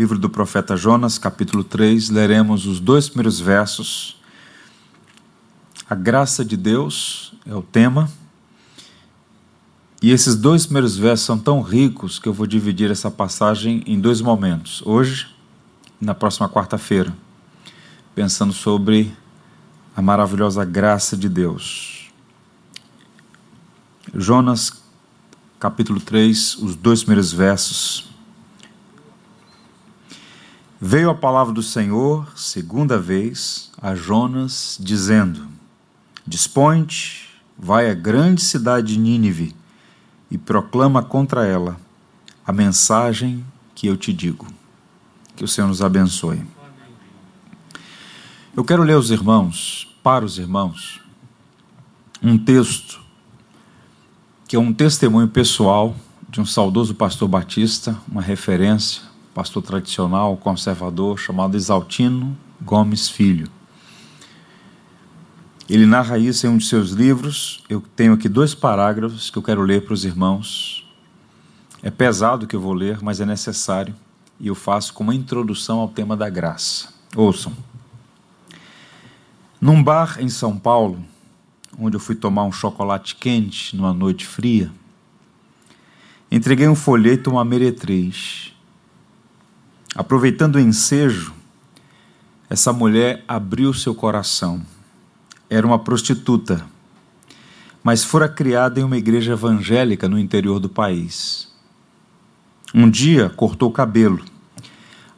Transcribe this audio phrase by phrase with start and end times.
[0.00, 4.16] livro do profeta Jonas, capítulo 3, leremos os dois primeiros versos.
[5.90, 8.10] A graça de Deus é o tema.
[10.00, 14.00] E esses dois primeiros versos são tão ricos que eu vou dividir essa passagem em
[14.00, 15.28] dois momentos, hoje
[16.00, 17.14] e na próxima quarta-feira,
[18.14, 19.14] pensando sobre
[19.94, 22.10] a maravilhosa graça de Deus.
[24.14, 24.72] Jonas,
[25.58, 28.09] capítulo 3, os dois primeiros versos.
[30.82, 35.46] Veio a palavra do Senhor, segunda vez, a Jonas, dizendo:
[36.26, 39.54] Dispõe-te, vai à grande cidade de Nínive
[40.30, 41.78] e proclama contra ela
[42.46, 44.46] a mensagem que eu te digo.
[45.36, 46.42] Que o Senhor nos abençoe.
[48.56, 50.98] Eu quero ler aos irmãos, para os irmãos,
[52.22, 53.02] um texto
[54.48, 55.94] que é um testemunho pessoal
[56.26, 63.48] de um saudoso pastor batista, uma referência, pastor tradicional, conservador, chamado Exaltino Gomes Filho.
[65.68, 67.62] Ele narra isso em um de seus livros.
[67.68, 70.84] Eu tenho aqui dois parágrafos que eu quero ler para os irmãos.
[71.82, 73.94] É pesado que eu vou ler, mas é necessário
[74.40, 76.88] e eu faço como introdução ao tema da graça.
[77.14, 77.52] Ouçam.
[79.60, 81.04] Num bar em São Paulo,
[81.78, 84.72] onde eu fui tomar um chocolate quente numa noite fria,
[86.30, 88.54] entreguei um folheto a uma meretriz.
[89.94, 91.32] Aproveitando o ensejo,
[92.48, 94.64] essa mulher abriu seu coração
[95.50, 96.64] era uma prostituta,
[97.82, 101.52] mas fora criada em uma igreja evangélica no interior do país.
[102.72, 104.24] Um dia cortou o cabelo,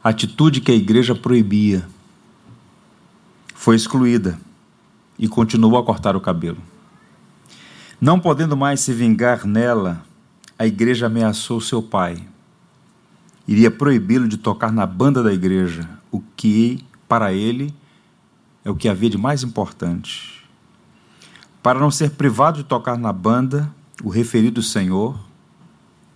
[0.03, 1.87] atitude que a igreja proibia.
[3.53, 4.39] Foi excluída
[5.19, 6.57] e continuou a cortar o cabelo.
[8.01, 10.03] Não podendo mais se vingar nela,
[10.57, 12.27] a igreja ameaçou seu pai.
[13.47, 17.73] Iria proibi-lo de tocar na banda da igreja, o que, para ele,
[18.63, 20.47] é o que havia de mais importante.
[21.61, 25.19] Para não ser privado de tocar na banda, o referido senhor,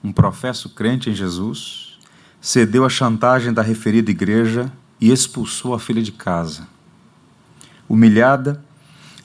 [0.04, 1.98] um professo crente em Jesus,
[2.40, 6.68] cedeu à chantagem da referida igreja e expulsou a filha de casa.
[7.90, 8.64] Humilhada,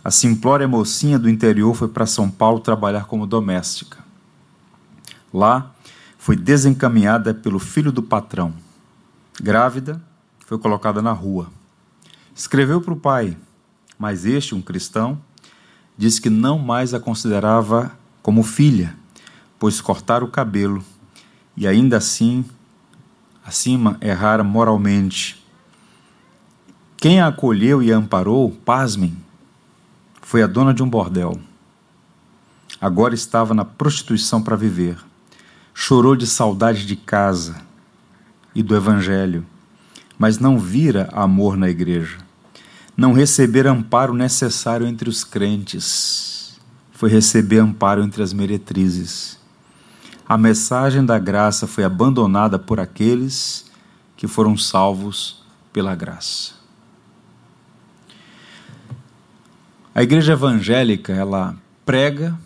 [0.05, 3.99] a simplória mocinha do interior foi para São Paulo trabalhar como doméstica.
[5.33, 5.72] Lá,
[6.23, 8.55] foi desencaminhada pelo filho do patrão.
[9.41, 10.01] Grávida,
[10.47, 11.49] foi colocada na rua.
[12.33, 13.37] Escreveu para o pai,
[13.99, 15.21] mas este, um cristão,
[15.99, 17.91] disse que não mais a considerava
[18.23, 18.97] como filha,
[19.59, 20.85] pois cortara o cabelo
[21.57, 22.45] e ainda assim,
[23.45, 25.45] acima, errara moralmente.
[26.99, 29.17] Quem a acolheu e a amparou, pasmem,
[30.21, 31.41] foi a dona de um bordel.
[32.81, 35.11] Agora estava na prostituição para viver.
[35.75, 37.63] Chorou de saudade de casa
[38.55, 39.47] e do evangelho
[40.23, 42.19] mas não vira amor na igreja.
[42.97, 46.61] Não receber amparo necessário entre os crentes,
[46.93, 49.37] foi receber amparo entre as meretrizes.
[50.29, 53.69] A mensagem da graça foi abandonada por aqueles
[54.17, 56.53] que foram salvos pela graça.
[59.93, 62.39] A igreja evangélica, ela prega,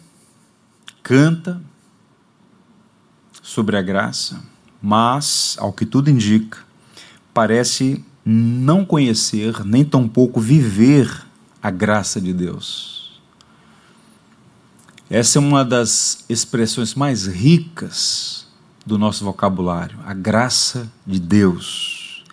[1.02, 1.60] canta
[3.46, 4.42] sobre a graça,
[4.82, 6.58] mas, ao que tudo indica,
[7.32, 11.24] parece não conhecer, nem tampouco viver
[11.62, 13.20] a graça de Deus.
[15.08, 18.48] Essa é uma das expressões mais ricas
[18.84, 22.24] do nosso vocabulário, a graça de Deus.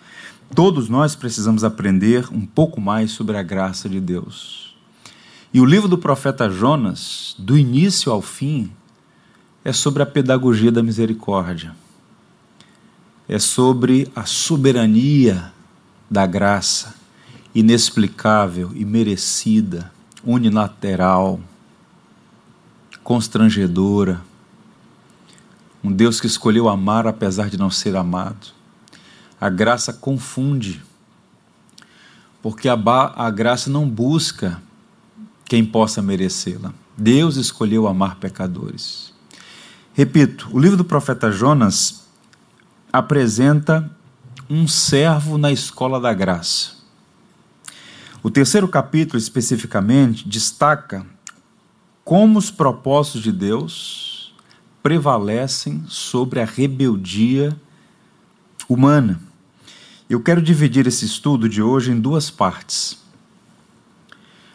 [0.52, 4.74] Todos nós precisamos aprender um pouco mais sobre a graça de Deus.
[5.52, 8.72] E o livro do profeta Jonas, do início ao fim,
[9.64, 11.74] é sobre a pedagogia da misericórdia
[13.28, 15.52] é sobre a soberania
[16.10, 16.94] da graça
[17.54, 19.90] inexplicável e merecida,
[20.24, 21.40] unilateral,
[23.02, 24.20] constrangedora.
[25.82, 28.48] Um Deus que escolheu amar apesar de não ser amado.
[29.40, 30.82] A graça confunde,
[32.42, 34.60] porque a, a graça não busca
[35.44, 36.72] quem possa merecê-la.
[36.96, 39.13] Deus escolheu amar pecadores.
[39.96, 42.08] Repito, o livro do profeta Jonas
[42.92, 43.88] apresenta
[44.50, 46.72] um servo na escola da graça.
[48.20, 51.06] O terceiro capítulo, especificamente, destaca
[52.04, 54.34] como os propósitos de Deus
[54.82, 57.56] prevalecem sobre a rebeldia
[58.68, 59.20] humana.
[60.10, 62.98] Eu quero dividir esse estudo de hoje em duas partes.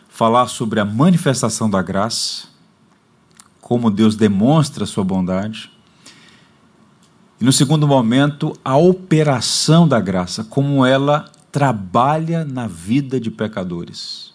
[0.10, 2.50] Falar sobre a manifestação da graça,
[3.70, 5.72] como Deus demonstra a sua bondade,
[7.40, 14.34] E no segundo momento, a operação da graça, como ela trabalha na vida de pecadores.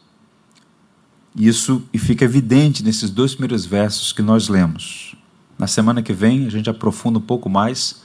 [1.37, 5.17] Isso e fica evidente nesses dois primeiros versos que nós lemos.
[5.59, 8.03] Na semana que vem, a gente aprofunda um pouco mais,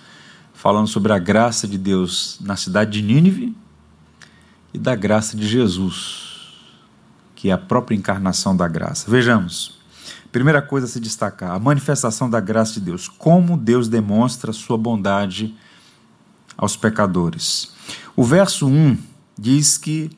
[0.52, 3.56] falando sobre a graça de Deus na cidade de Nínive
[4.74, 6.56] e da graça de Jesus,
[7.36, 9.10] que é a própria encarnação da graça.
[9.10, 9.79] Vejamos.
[10.32, 13.08] Primeira coisa a se destacar: a manifestação da graça de Deus.
[13.08, 15.56] Como Deus demonstra sua bondade
[16.58, 17.74] aos pecadores.
[18.16, 18.98] O verso 1
[19.38, 20.12] diz que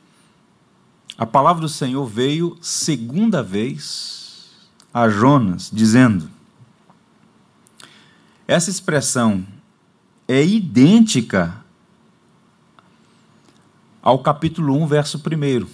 [1.16, 4.50] a palavra do Senhor veio segunda vez
[4.92, 6.28] a Jonas, dizendo:
[8.46, 9.46] essa expressão
[10.26, 11.56] é idêntica
[14.02, 15.66] ao capítulo 1, verso 1.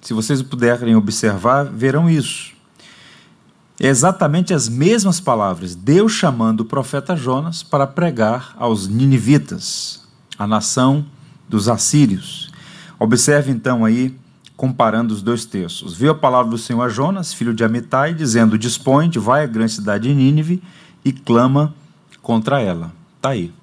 [0.00, 2.57] Se vocês puderem observar, verão isso.
[3.80, 10.02] Exatamente as mesmas palavras, Deus chamando o profeta Jonas para pregar aos ninivitas,
[10.36, 11.06] a nação
[11.48, 12.50] dos assírios.
[12.98, 14.18] Observe então aí,
[14.56, 15.94] comparando os dois textos.
[15.94, 19.72] Viu a palavra do Senhor a Jonas, filho de Amitai, dizendo: Dispõe, vai à grande
[19.72, 20.60] cidade de Nínive
[21.04, 21.72] e clama
[22.20, 22.92] contra ela.
[23.16, 23.54] Está aí.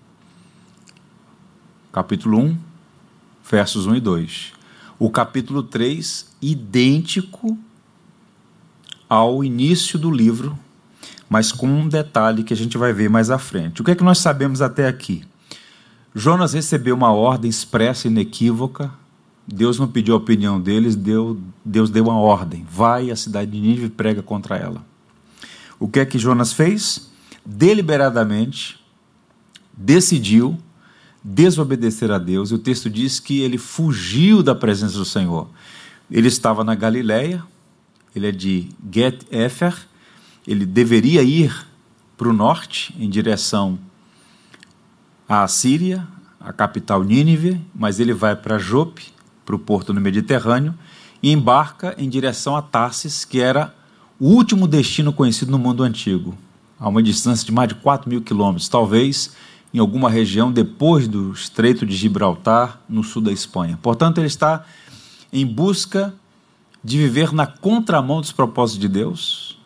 [1.92, 2.58] Capítulo 1,
[3.52, 4.54] versos 1 e 2.
[4.98, 7.58] O capítulo 3, idêntico
[9.10, 10.57] ao início do livro,
[11.30, 13.81] mas com um detalhe que a gente vai ver mais à frente.
[13.81, 15.24] O que é que nós sabemos até aqui?
[16.13, 18.92] Jonas recebeu uma ordem expressa inequívoca.
[19.48, 22.66] Deus não pediu a opinião deles, Deus, Deus deu uma ordem.
[22.69, 24.86] Vai à cidade de Nínive e prega contra ela.
[25.80, 27.12] O que é que Jonas fez?
[27.46, 28.80] Deliberadamente
[29.78, 30.58] decidiu
[31.24, 32.51] desobedecer a Deus.
[32.51, 35.50] E o texto diz que ele fugiu da presença do Senhor.
[36.10, 37.44] Ele estava na Galiléia,
[38.16, 39.76] ele é de Get-Efer,
[40.48, 41.68] ele deveria ir
[42.18, 43.78] para o norte, em direção
[45.28, 46.08] à Síria,
[46.40, 49.08] a capital Nínive, mas ele vai para Jope,
[49.46, 50.74] para o porto no Mediterrâneo,
[51.22, 53.74] e embarca em direção a Tarsis, que era
[54.20, 56.38] o último destino conhecido no mundo antigo,
[56.80, 59.36] a uma distância de mais de 4 mil quilômetros, talvez
[59.74, 63.78] em alguma região depois do Estreito de Gibraltar, no sul da Espanha.
[63.82, 64.64] Portanto, ele está
[65.34, 66.14] em busca
[66.86, 69.60] de viver na contramão dos propósitos de Deus.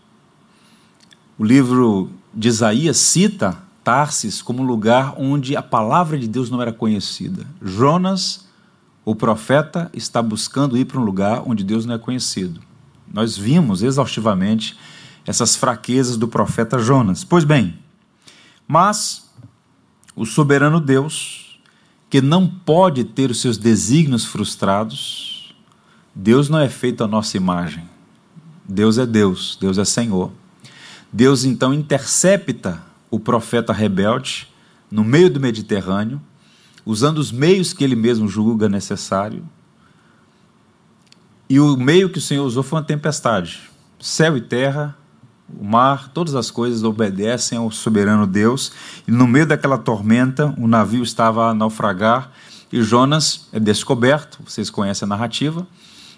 [1.38, 6.62] O livro de Isaías cita Tarsis como um lugar onde a palavra de Deus não
[6.62, 7.45] era conhecida.
[7.62, 8.48] Jonas,
[9.04, 12.62] o profeta, está buscando ir para um lugar onde Deus não é conhecido.
[13.13, 14.77] Nós vimos exaustivamente
[15.27, 17.25] essas fraquezas do profeta Jonas.
[17.25, 17.77] Pois bem,
[18.66, 19.30] mas
[20.16, 21.60] o soberano Deus,
[22.10, 25.38] que não pode ter os seus desígnios frustrados,
[26.13, 27.88] Deus não é feito à nossa imagem.
[28.67, 30.31] Deus é Deus, Deus é Senhor.
[31.11, 34.47] Deus então intercepta o profeta rebelde
[34.91, 36.21] no meio do Mediterrâneo,
[36.85, 39.44] usando os meios que ele mesmo julga necessário.
[41.50, 43.61] E o meio que o Senhor usou foi uma tempestade.
[44.00, 44.95] Céu e terra,
[45.59, 48.71] o mar, todas as coisas obedecem ao soberano Deus.
[49.07, 52.31] E no meio daquela tormenta, o navio estava a naufragar
[52.71, 54.39] e Jonas é descoberto.
[54.45, 55.65] Vocês conhecem a narrativa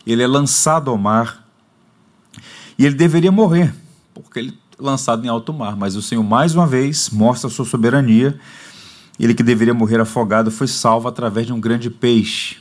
[0.05, 1.47] ele é lançado ao mar
[2.77, 3.73] e ele deveria morrer,
[4.13, 7.51] porque ele é lançado em alto mar, mas o Senhor mais uma vez mostra a
[7.51, 8.39] sua soberania.
[9.19, 12.57] Ele que deveria morrer afogado foi salvo através de um grande peixe.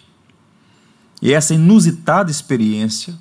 [1.22, 3.14] E essa inusitada experiência,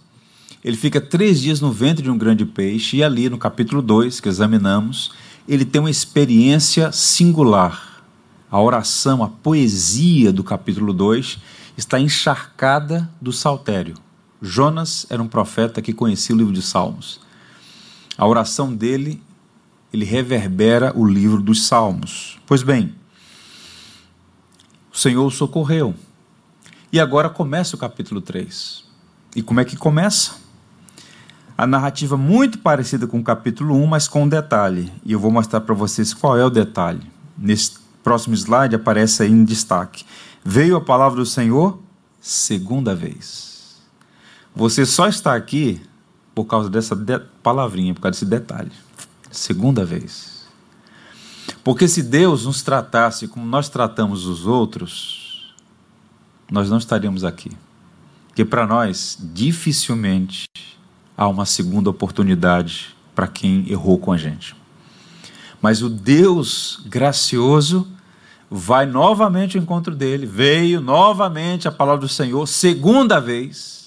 [0.63, 4.19] ele fica três dias no ventre de um grande peixe, e ali no capítulo 2,
[4.19, 5.11] que examinamos,
[5.47, 8.03] ele tem uma experiência singular.
[8.51, 11.39] A oração, a poesia do capítulo 2
[11.77, 13.95] está encharcada do saltério.
[14.41, 17.19] Jonas era um profeta que conhecia o livro de Salmos.
[18.17, 19.21] A oração dele,
[19.91, 22.39] ele reverbera o livro dos Salmos.
[22.45, 22.95] Pois bem,
[24.91, 25.93] o Senhor o socorreu.
[26.91, 28.83] E agora começa o capítulo 3.
[29.35, 30.35] E como é que começa?
[31.57, 34.91] A narrativa muito parecida com o capítulo 1, mas com um detalhe.
[35.05, 37.01] E eu vou mostrar para vocês qual é o detalhe.
[37.37, 40.05] Nesse próximo slide aparece aí em destaque.
[40.43, 41.79] Veio a palavra do Senhor
[42.19, 43.48] segunda vez.
[44.59, 45.81] Você só está aqui
[46.35, 48.73] por causa dessa de palavrinha, por causa desse detalhe.
[49.31, 50.45] Segunda vez.
[51.63, 55.55] Porque se Deus nos tratasse como nós tratamos os outros,
[56.51, 57.49] nós não estaríamos aqui.
[58.27, 60.49] Porque para nós, dificilmente
[61.15, 64.53] há uma segunda oportunidade para quem errou com a gente.
[65.61, 67.87] Mas o Deus gracioso
[68.51, 73.78] vai novamente ao encontro dele, veio novamente a palavra do Senhor, segunda vez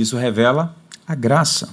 [0.00, 0.76] isso revela
[1.06, 1.68] a graça.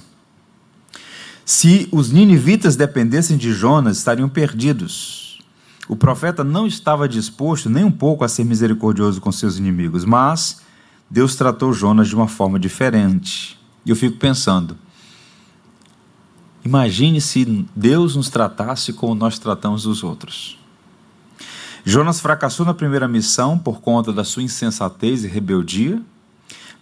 [1.44, 5.38] Se os ninivitas dependessem de Jonas, estariam perdidos.
[5.86, 10.62] O profeta não estava disposto nem um pouco a ser misericordioso com seus inimigos, mas
[11.10, 13.58] Deus tratou Jonas de uma forma diferente.
[13.84, 14.78] E eu fico pensando,
[16.64, 20.58] imagine se Deus nos tratasse como nós tratamos os outros.
[21.84, 26.00] Jonas fracassou na primeira missão por conta da sua insensatez e rebeldia,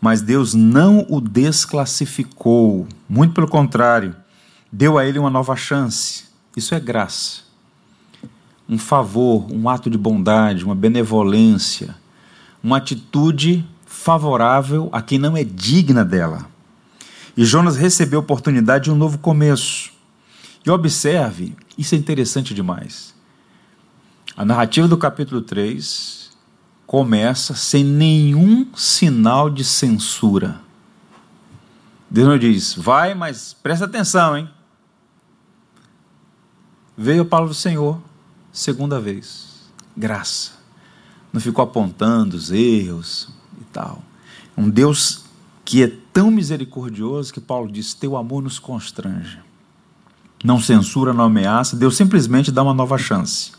[0.02, 4.16] mas Deus não o desclassificou, muito pelo contrário,
[4.70, 6.24] deu a ele uma nova chance.
[6.56, 7.42] Isso é graça.
[8.68, 11.94] Um favor, um ato de bondade, uma benevolência,
[12.60, 16.46] uma atitude favorável a quem não é digna dela.
[17.36, 19.92] E Jonas recebeu a oportunidade de um novo começo.
[20.66, 23.14] E observe, isso é interessante demais.
[24.36, 26.21] A narrativa do capítulo 3
[26.92, 30.60] começa sem nenhum sinal de censura.
[32.10, 34.46] Deus não diz, vai, mas presta atenção, hein?
[36.94, 37.98] Veio a palavra do Senhor,
[38.52, 39.70] segunda vez.
[39.96, 40.52] Graça.
[41.32, 44.02] Não ficou apontando os erros e tal.
[44.54, 45.24] Um Deus
[45.64, 49.40] que é tão misericordioso que Paulo diz: Teu amor nos constrange.
[50.44, 53.52] Não censura, não ameaça, Deus simplesmente dá uma nova chance.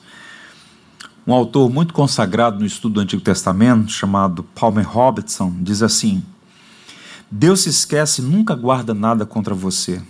[1.26, 6.22] Um autor muito consagrado no estudo do Antigo Testamento, chamado Palmer Robertson, diz assim:
[7.32, 10.02] Deus se esquece e nunca guarda nada contra você.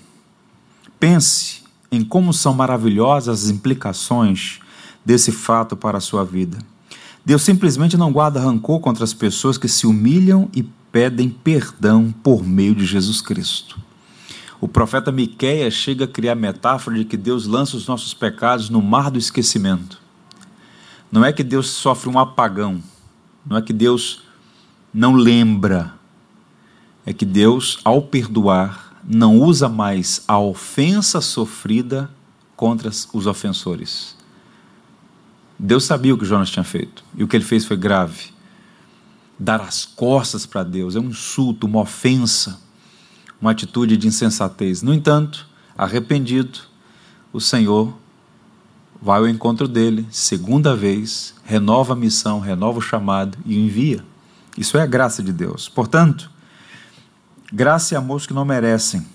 [0.99, 4.59] Pense em como são maravilhosas as implicações
[5.05, 6.57] desse fato para a sua vida.
[7.23, 12.43] Deus simplesmente não guarda rancor contra as pessoas que se humilham e pedem perdão por
[12.43, 13.79] meio de Jesus Cristo.
[14.59, 18.69] O profeta Miqueias chega a criar a metáfora de que Deus lança os nossos pecados
[18.69, 20.02] no mar do esquecimento.
[21.13, 22.81] Não é que Deus sofre um apagão,
[23.45, 24.23] não é que Deus
[24.91, 25.93] não lembra,
[27.05, 32.09] é que Deus, ao perdoar, não usa mais a ofensa sofrida
[32.55, 34.17] contra os ofensores.
[35.59, 38.33] Deus sabia o que Jonas tinha feito, e o que ele fez foi grave.
[39.37, 42.59] Dar as costas para Deus é um insulto, uma ofensa,
[43.39, 44.81] uma atitude de insensatez.
[44.81, 46.57] No entanto, arrependido,
[47.31, 48.01] o Senhor
[49.03, 54.01] vai ao encontro dele, segunda vez, renova a missão, renova o chamado e envia.
[54.57, 55.67] Isso é a graça de Deus.
[55.67, 56.31] Portanto,
[57.51, 59.05] graça e amor que não merecem.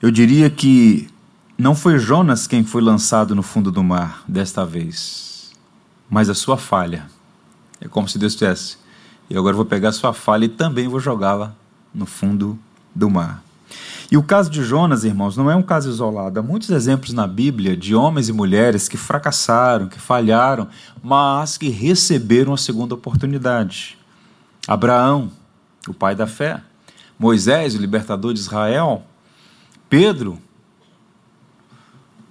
[0.00, 1.10] Eu diria que
[1.58, 5.52] não foi Jonas quem foi lançado no fundo do mar desta vez,
[6.08, 7.10] mas a sua falha.
[7.78, 8.78] É como se Deus dissesse:
[9.28, 11.54] Eu agora vou pegar a sua falha e também vou jogá-la
[11.92, 12.58] no fundo
[12.94, 13.44] do mar.
[14.10, 16.40] E o caso de Jonas, irmãos, não é um caso isolado.
[16.40, 20.68] Há muitos exemplos na Bíblia de homens e mulheres que fracassaram, que falharam,
[21.02, 23.98] mas que receberam a segunda oportunidade.
[24.66, 25.30] Abraão,
[25.86, 26.62] o pai da fé.
[27.18, 29.02] Moisés, o libertador de Israel.
[29.90, 30.38] Pedro,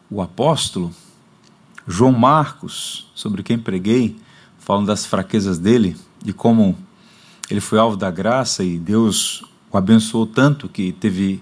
[0.10, 0.92] o apóstolo.
[1.88, 4.18] João Marcos, sobre quem preguei,
[4.58, 6.76] falando das fraquezas dele e como
[7.50, 11.42] ele foi alvo da graça e Deus o abençoou tanto que teve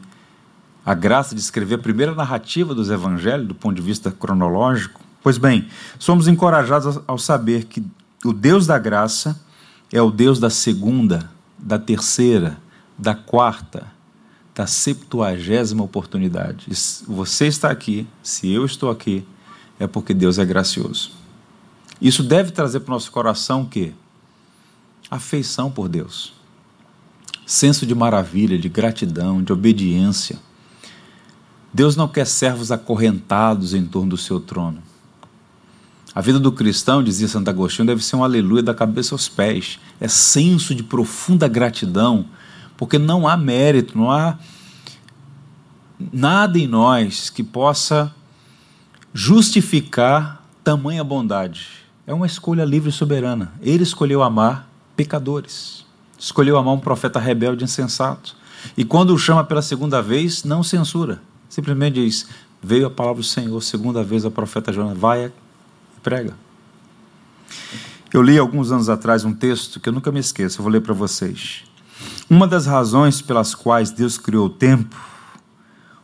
[0.85, 5.01] a graça de escrever a primeira narrativa dos evangelhos do ponto de vista cronológico?
[5.23, 7.83] Pois bem, somos encorajados ao saber que
[8.23, 9.39] o Deus da graça
[9.91, 12.57] é o Deus da segunda, da terceira,
[12.97, 13.87] da quarta,
[14.53, 16.67] da septuagésima oportunidade.
[17.07, 19.25] Você está aqui, se eu estou aqui,
[19.79, 21.11] é porque Deus é gracioso.
[21.99, 23.93] Isso deve trazer para o nosso coração o quê?
[25.09, 26.33] Afeição por Deus.
[27.45, 30.39] Senso de maravilha, de gratidão, de obediência.
[31.75, 34.81] Deus não quer servos acorrentados em torno do seu trono.
[36.15, 39.77] A vida do cristão, dizia Santo Agostinho, deve ser um aleluia da cabeça aos pés.
[39.99, 42.27] É senso de profunda gratidão,
[42.77, 44.39] porque não há mérito, não há
[46.13, 48.09] nada em nós que possa
[49.13, 51.67] justificar tamanha bondade.
[52.07, 53.51] É uma escolha livre e soberana.
[53.61, 55.85] Ele escolheu amar pecadores.
[56.17, 58.33] Escolheu amar um profeta rebelde e insensato.
[58.77, 61.19] E quando o chama pela segunda vez, não censura.
[61.55, 62.27] Simplesmente diz:
[62.61, 65.31] Veio a palavra do Senhor, segunda vez a profeta Jonas, vai e
[66.03, 66.35] prega.
[68.13, 70.81] Eu li alguns anos atrás um texto que eu nunca me esqueço, eu vou ler
[70.81, 71.63] para vocês.
[72.29, 74.97] Uma das razões pelas quais Deus criou o tempo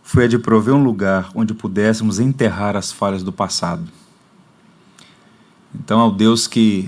[0.01, 3.83] foi a de prover um lugar onde pudéssemos enterrar as falhas do passado.
[5.75, 6.87] Então é o Deus que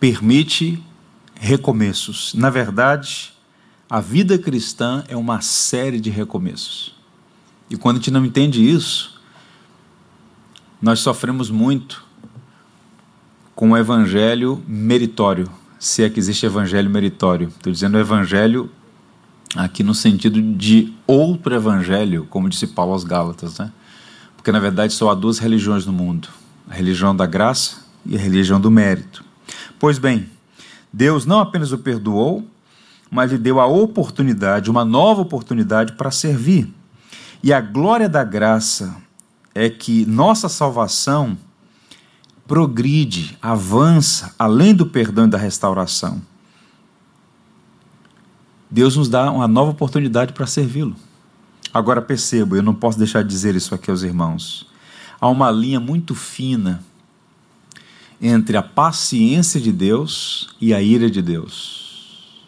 [0.00, 0.82] permite
[1.36, 2.34] recomeços.
[2.34, 3.32] Na verdade,
[3.88, 6.98] a vida cristã é uma série de recomeços.
[7.70, 9.20] E quando a gente não entende isso,
[10.82, 12.04] nós sofremos muito
[13.54, 15.48] com o evangelho meritório,
[15.78, 17.48] se é que existe evangelho meritório.
[17.48, 18.68] Estou dizendo evangelho
[19.54, 23.70] aqui no sentido de outro evangelho, como disse Paulo aos Gálatas, né?
[24.36, 26.28] Porque na verdade só há duas religiões no mundo:
[26.68, 29.22] a religião da graça e a religião do mérito.
[29.78, 30.28] Pois bem,
[30.92, 32.44] Deus não apenas o perdoou,
[33.10, 36.72] mas lhe deu a oportunidade, uma nova oportunidade para servir.
[37.42, 38.94] E a glória da graça
[39.54, 41.38] é que nossa salvação
[42.46, 46.20] progride, avança além do perdão e da restauração.
[48.70, 50.96] Deus nos dá uma nova oportunidade para servi-lo.
[51.72, 54.66] Agora percebo, eu não posso deixar de dizer isso aqui aos irmãos.
[55.20, 56.82] Há uma linha muito fina
[58.20, 62.40] entre a paciência de Deus e a ira de Deus.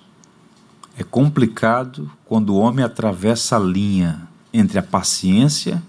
[0.99, 5.83] É complicado quando o homem atravessa a linha entre a paciência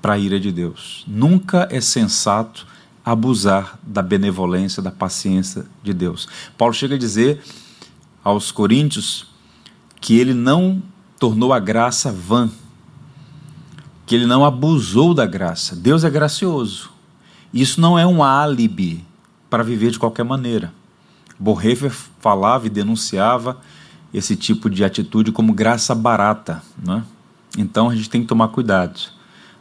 [0.00, 1.04] para a ira de Deus.
[1.06, 2.66] Nunca é sensato
[3.04, 6.28] abusar da benevolência, da paciência de Deus.
[6.56, 7.42] Paulo chega a dizer
[8.24, 9.28] aos Coríntios
[10.00, 10.82] que ele não
[11.18, 12.50] tornou a graça vã,
[14.04, 15.74] que ele não abusou da graça.
[15.74, 16.90] Deus é gracioso.
[17.52, 19.04] Isso não é um álibi
[19.48, 20.72] para viver de qualquer maneira.
[21.38, 23.58] Borrefer falava e denunciava
[24.16, 26.62] esse tipo de atitude como graça barata.
[26.82, 27.04] Né?
[27.58, 28.98] Então a gente tem que tomar cuidado.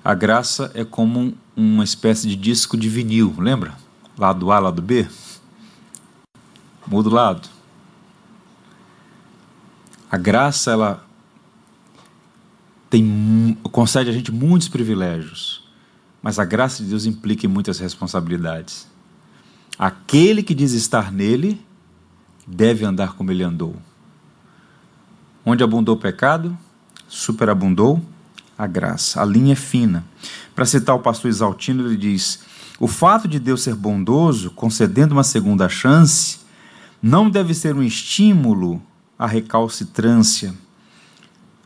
[0.02, 3.76] A graça é como uma espécie de disco de vinil, lembra?
[4.18, 5.10] Lado A, lado B.
[6.88, 7.50] Muda o lado.
[10.10, 11.06] A graça, ela
[12.90, 15.68] tem, concede a gente muitos privilégios,
[16.22, 18.88] mas a graça de Deus implica em muitas responsabilidades.
[19.78, 21.62] Aquele que diz estar nele
[22.48, 23.76] deve andar como ele andou.
[25.46, 26.58] Onde abundou o pecado,
[27.08, 28.02] superabundou
[28.58, 29.22] a graça.
[29.22, 30.04] A linha é fina.
[30.56, 32.44] Para citar o pastor Exaltino, ele diz:
[32.80, 36.40] O fato de Deus ser bondoso, concedendo uma segunda chance,
[37.02, 38.82] não deve ser um estímulo
[39.20, 40.54] à recalcitrância.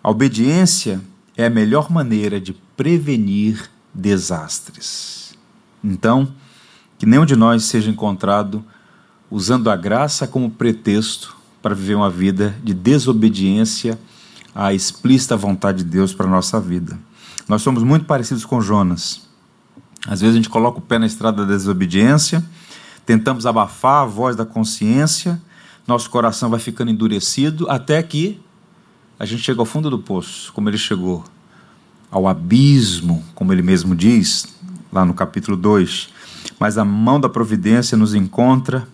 [0.03, 0.99] A obediência
[1.37, 5.33] é a melhor maneira de prevenir desastres.
[5.83, 6.33] Então,
[6.97, 8.63] que nenhum de nós seja encontrado
[9.31, 13.99] usando a graça como pretexto para viver uma vida de desobediência
[14.53, 16.97] à explícita vontade de Deus para a nossa vida.
[17.47, 19.21] Nós somos muito parecidos com Jonas.
[20.07, 22.43] Às vezes a gente coloca o pé na estrada da desobediência,
[23.05, 25.41] tentamos abafar a voz da consciência,
[25.87, 28.39] nosso coração vai ficando endurecido até que
[29.19, 31.25] a gente chega ao fundo do poço, como ele chegou,
[32.09, 34.47] ao abismo, como ele mesmo diz,
[34.93, 36.09] lá no capítulo 2.
[36.59, 38.87] Mas a mão da providência nos encontra,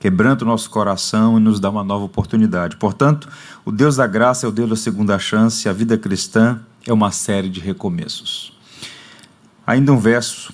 [0.00, 2.74] quebrando o nosso coração e nos dá uma nova oportunidade.
[2.74, 3.28] Portanto,
[3.64, 7.12] o Deus da graça é o Deus da segunda chance, a vida cristã é uma
[7.12, 8.52] série de recomeços.
[9.64, 10.52] Ainda um verso,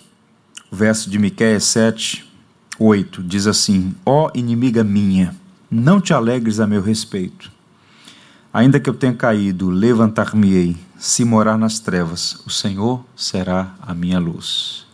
[0.71, 2.31] o verso de Miqueias 7,
[2.79, 5.35] 8, diz assim: Ó oh, inimiga minha,
[5.71, 7.57] não te alegres a meu respeito
[8.57, 10.79] Ainda que eu tenha caído, levantar-me-ei.
[10.97, 14.87] Se morar nas trevas, o Senhor será a minha luz.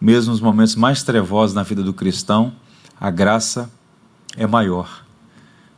[0.00, 2.52] Mesmo nos momentos mais trevosos na vida do cristão,
[3.00, 3.68] a graça
[4.36, 5.04] é maior.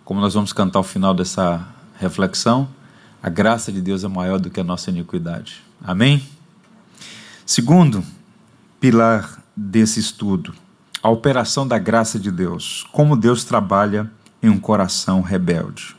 [0.05, 1.67] Como nós vamos cantar ao final dessa
[1.99, 2.69] reflexão,
[3.23, 5.63] a graça de Deus é maior do que a nossa iniquidade.
[5.83, 6.23] Amém?
[7.47, 8.05] Segundo
[8.79, 10.55] pilar desse estudo,
[11.03, 12.87] a operação da graça de Deus.
[12.93, 14.11] Como Deus trabalha
[14.43, 15.97] em um coração rebelde.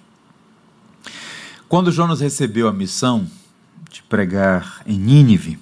[1.68, 3.28] Quando Jonas recebeu a missão
[3.90, 5.60] de pregar em Nínive,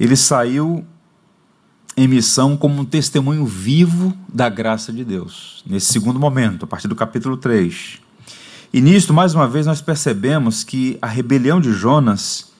[0.00, 0.84] ele saiu
[1.96, 6.88] em missão como um testemunho vivo da graça de Deus, nesse segundo momento, a partir
[6.88, 8.00] do capítulo 3.
[8.72, 12.52] E nisto, mais uma vez, nós percebemos que a rebelião de Jonas,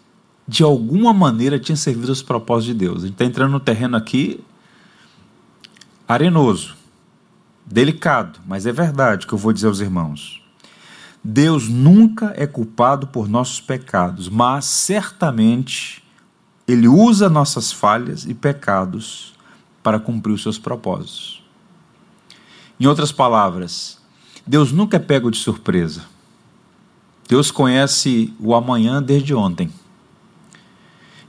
[0.47, 2.99] de alguma maneira, tinha servido aos propósitos de Deus.
[2.99, 4.40] A gente está entrando no terreno aqui
[6.07, 6.77] arenoso,
[7.66, 10.40] delicado, mas é verdade que eu vou dizer aos irmãos.
[11.25, 16.04] Deus nunca é culpado por nossos pecados, mas certamente
[16.66, 19.35] Ele usa nossas falhas e pecados
[19.83, 21.42] para cumprir os seus propósitos.
[22.81, 23.98] Em outras palavras,
[24.46, 26.07] Deus nunca é pego de surpresa.
[27.29, 29.70] Deus conhece o amanhã desde ontem.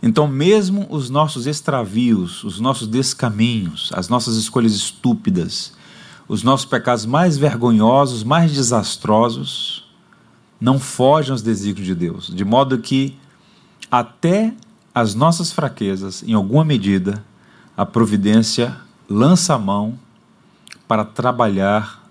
[0.02, 5.74] Então, mesmo os nossos extravios, os nossos descaminhos, as nossas escolhas estúpidas,
[6.28, 9.86] os nossos pecados mais vergonhosos, mais desastrosos,
[10.60, 13.18] não fogem aos desígnios de Deus, de modo que
[13.90, 14.54] até
[14.96, 17.22] as nossas fraquezas, em alguma medida,
[17.76, 18.78] a providência
[19.10, 20.00] lança a mão
[20.88, 22.02] para trabalhar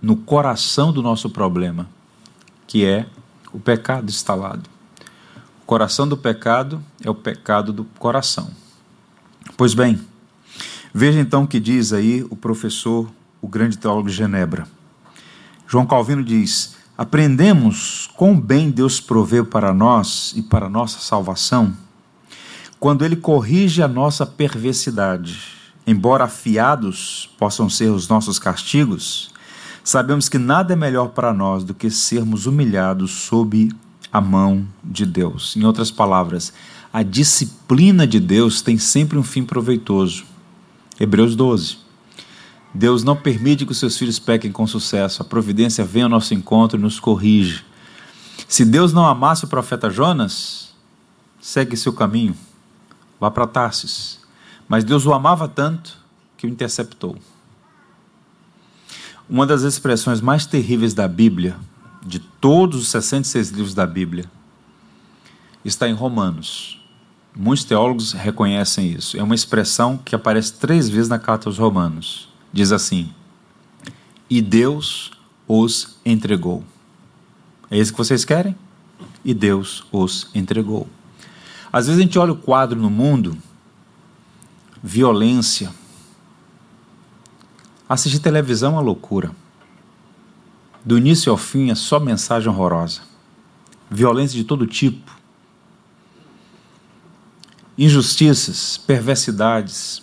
[0.00, 1.88] no coração do nosso problema,
[2.64, 3.08] que é
[3.52, 4.70] o pecado instalado.
[5.64, 8.52] O coração do pecado é o pecado do coração.
[9.56, 10.00] Pois bem,
[10.94, 14.68] veja então o que diz aí o professor, o grande teólogo de Genebra.
[15.66, 21.76] João Calvino diz: Aprendemos quão bem Deus proveu para nós e para nossa salvação
[22.82, 25.38] quando ele corrige a nossa perversidade,
[25.86, 29.30] embora afiados possam ser os nossos castigos,
[29.84, 33.70] sabemos que nada é melhor para nós do que sermos humilhados sob
[34.12, 35.54] a mão de Deus.
[35.54, 36.52] Em outras palavras,
[36.92, 40.24] a disciplina de Deus tem sempre um fim proveitoso.
[40.98, 41.78] Hebreus 12.
[42.74, 45.22] Deus não permite que os seus filhos pequem com sucesso.
[45.22, 47.64] A providência vem ao nosso encontro e nos corrige.
[48.48, 50.74] Se Deus não amasse o profeta Jonas,
[51.40, 52.34] segue seu caminho,
[53.22, 54.18] vá para Tarsis.
[54.66, 55.96] Mas Deus o amava tanto
[56.36, 57.16] que o interceptou.
[59.30, 61.56] Uma das expressões mais terríveis da Bíblia,
[62.04, 64.24] de todos os 66 livros da Bíblia,
[65.64, 66.84] está em Romanos.
[67.34, 69.16] Muitos teólogos reconhecem isso.
[69.16, 72.28] É uma expressão que aparece três vezes na carta aos Romanos.
[72.52, 73.14] Diz assim:
[74.28, 75.12] E Deus
[75.46, 76.64] os entregou.
[77.70, 78.56] É isso que vocês querem?
[79.24, 80.88] E Deus os entregou.
[81.72, 83.36] Às vezes a gente olha o quadro no mundo,
[84.82, 85.72] violência.
[87.88, 89.34] Assistir televisão é uma loucura.
[90.84, 93.00] Do início ao fim é só mensagem horrorosa.
[93.90, 95.10] Violência de todo tipo.
[97.78, 100.02] Injustiças, perversidades.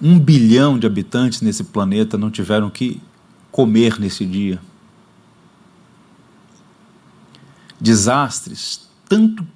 [0.00, 3.02] Um bilhão de habitantes nesse planeta não tiveram que
[3.50, 4.60] comer nesse dia.
[7.80, 9.46] Desastres, tanto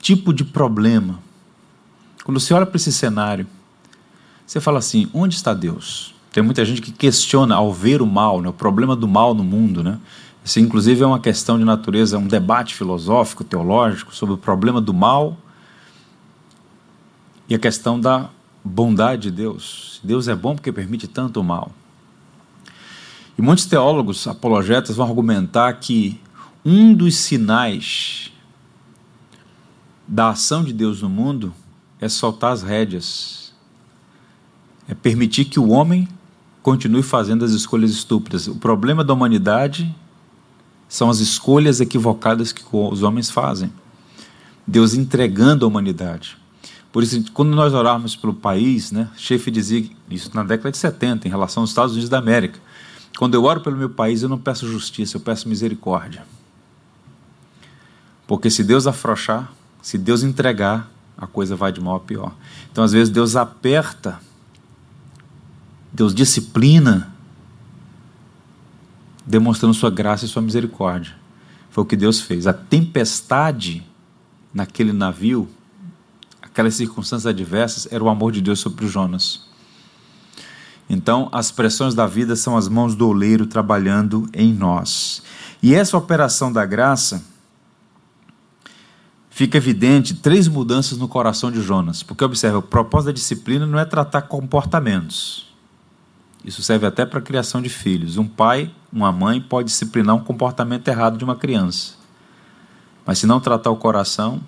[0.00, 1.18] tipo de problema.
[2.24, 3.46] Quando você olha para esse cenário,
[4.46, 6.14] você fala assim: onde está Deus?
[6.32, 9.42] Tem muita gente que questiona ao ver o mal, né, o problema do mal no
[9.42, 9.82] mundo.
[9.82, 9.98] Né?
[10.44, 14.92] Isso, inclusive, é uma questão de natureza, um debate filosófico, teológico, sobre o problema do
[14.92, 15.36] mal
[17.48, 18.28] e a questão da
[18.62, 20.00] bondade de Deus.
[20.04, 21.72] Deus é bom porque permite tanto o mal.
[23.38, 26.20] E muitos teólogos apologetas vão argumentar que
[26.64, 28.32] um dos sinais
[30.08, 31.54] da ação de Deus no mundo
[32.00, 33.52] é soltar as rédeas,
[34.88, 36.08] é permitir que o homem
[36.62, 38.48] continue fazendo as escolhas estúpidas.
[38.48, 39.94] O problema da humanidade
[40.88, 43.70] são as escolhas equivocadas que os homens fazem.
[44.66, 46.38] Deus entregando a humanidade.
[46.90, 51.28] Por isso, quando nós orarmos pelo país, né, Schaefer dizia isso na década de 70,
[51.28, 52.58] em relação aos Estados Unidos da América.
[53.18, 56.24] Quando eu oro pelo meu país, eu não peço justiça, eu peço misericórdia.
[58.26, 59.52] Porque se Deus afrouxar,
[59.88, 62.34] se Deus entregar, a coisa vai de mal a pior.
[62.70, 64.20] Então, às vezes, Deus aperta,
[65.90, 67.10] Deus disciplina,
[69.24, 71.14] demonstrando sua graça e sua misericórdia.
[71.70, 72.46] Foi o que Deus fez.
[72.46, 73.82] A tempestade
[74.52, 75.48] naquele navio,
[76.42, 79.48] aquelas circunstâncias adversas, era o amor de Deus sobre Jonas.
[80.86, 85.22] Então, as pressões da vida são as mãos do oleiro trabalhando em nós.
[85.62, 87.24] E essa operação da graça
[89.38, 92.02] fica evidente três mudanças no coração de Jonas.
[92.02, 95.46] Porque, observa, o propósito da disciplina não é tratar comportamentos.
[96.44, 98.16] Isso serve até para a criação de filhos.
[98.16, 101.94] Um pai, uma mãe pode disciplinar um comportamento errado de uma criança.
[103.06, 104.40] Mas se não tratar o coração,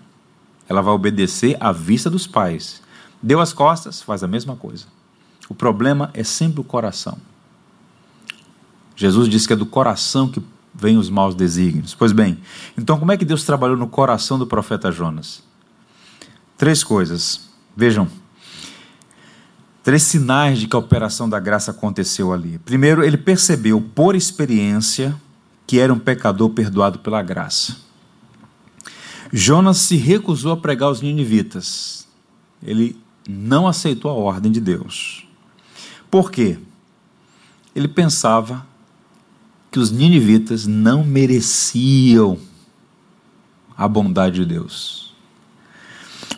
[0.68, 2.82] ela vai obedecer à vista dos pais.
[3.22, 4.86] Deu as costas, faz a mesma coisa.
[5.48, 7.16] O problema é sempre o coração.
[8.96, 10.42] Jesus disse que é do coração que
[10.74, 11.94] vêm os maus desígnios.
[11.94, 12.38] Pois bem,
[12.76, 15.42] então como é que Deus trabalhou no coração do profeta Jonas?
[16.56, 17.48] Três coisas.
[17.76, 18.08] Vejam,
[19.82, 22.58] três sinais de que a operação da graça aconteceu ali.
[22.58, 25.14] Primeiro, ele percebeu por experiência
[25.66, 27.76] que era um pecador perdoado pela graça.
[29.32, 32.08] Jonas se recusou a pregar aos ninivitas.
[32.62, 35.26] Ele não aceitou a ordem de Deus.
[36.10, 36.58] Por quê?
[37.74, 38.66] Ele pensava
[39.70, 42.38] que os ninivitas não mereciam
[43.76, 45.14] a bondade de Deus.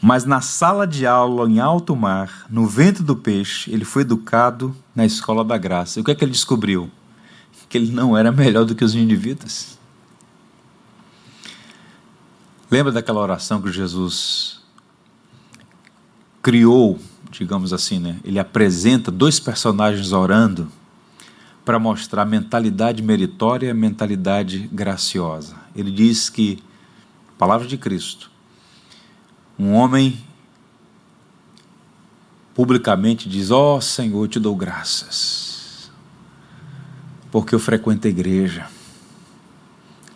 [0.00, 4.74] Mas na sala de aula, em alto mar, no vento do peixe, ele foi educado
[4.94, 5.98] na escola da graça.
[5.98, 6.90] E o que é que ele descobriu?
[7.68, 9.78] Que ele não era melhor do que os ninivitas.
[12.70, 14.60] Lembra daquela oração que Jesus
[16.42, 16.98] criou,
[17.30, 18.18] digamos assim, né?
[18.24, 20.70] Ele apresenta dois personagens orando
[21.64, 25.56] para mostrar mentalidade meritória mentalidade graciosa.
[25.74, 26.62] Ele diz que,
[27.38, 28.30] palavra de Cristo,
[29.58, 30.18] um homem
[32.54, 35.90] publicamente diz: Ó oh, Senhor, te dou graças,
[37.30, 38.68] porque eu frequento a igreja,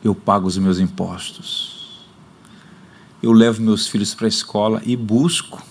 [0.02, 2.04] eu pago os meus impostos,
[3.22, 5.62] eu levo meus filhos para a escola e busco.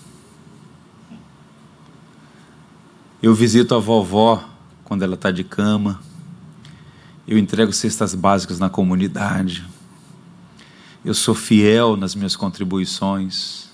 [3.22, 4.55] Eu visito a vovó
[4.86, 6.00] quando ela está de cama.
[7.26, 9.66] Eu entrego cestas básicas na comunidade.
[11.04, 13.68] eu sou fiel nas minhas contribuições.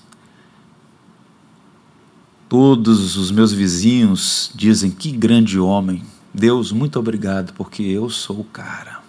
[2.49, 6.03] Todos os meus vizinhos dizem: que grande homem.
[6.33, 9.01] Deus, muito obrigado, porque eu sou o cara.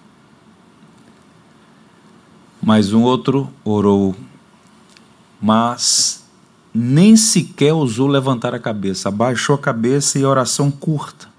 [2.62, 4.14] Mas um outro orou,
[5.40, 6.24] mas
[6.72, 11.33] nem sequer ousou levantar a cabeça, abaixou a cabeça e oração curta.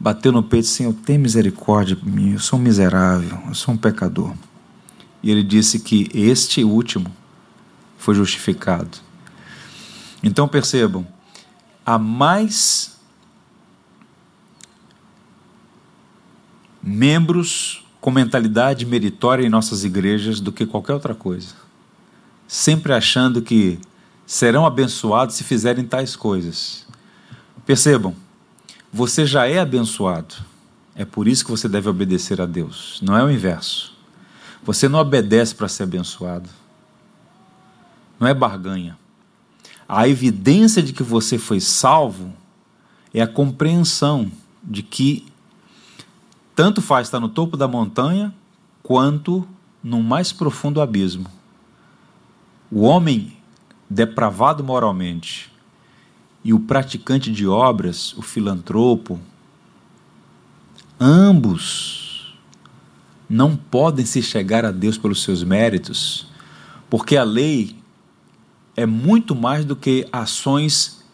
[0.00, 3.76] Bateu no peito, Senhor, tem misericórdia por mim, eu sou um miserável, eu sou um
[3.76, 4.32] pecador.
[5.22, 7.10] E ele disse que este último
[7.96, 8.98] foi justificado.
[10.22, 11.06] Então percebam,
[11.84, 12.96] há mais
[16.82, 21.54] membros com mentalidade meritória em nossas igrejas do que qualquer outra coisa.
[22.46, 23.78] Sempre achando que
[24.24, 26.86] serão abençoados se fizerem tais coisas.
[27.66, 28.14] Percebam,
[28.92, 30.34] você já é abençoado.
[30.94, 33.00] É por isso que você deve obedecer a Deus.
[33.02, 33.96] Não é o inverso.
[34.62, 36.48] Você não obedece para ser abençoado.
[38.18, 38.98] Não é barganha.
[39.88, 42.32] A evidência de que você foi salvo
[43.14, 44.30] é a compreensão
[44.62, 45.26] de que
[46.54, 48.34] tanto faz estar no topo da montanha
[48.82, 49.46] quanto
[49.82, 51.26] no mais profundo abismo.
[52.70, 53.36] O homem
[53.88, 55.50] depravado moralmente
[56.48, 59.20] e o praticante de obras, o filantropo,
[60.98, 62.34] ambos
[63.28, 66.26] não podem se chegar a Deus pelos seus méritos,
[66.88, 67.76] porque a lei
[68.74, 71.04] é muito mais do que ações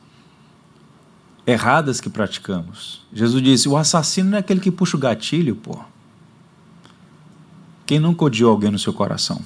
[1.45, 3.05] erradas que praticamos.
[3.13, 5.81] Jesus disse: o assassino não é aquele que puxa o gatilho, pô.
[7.85, 9.41] Quem nunca odiou alguém no seu coração?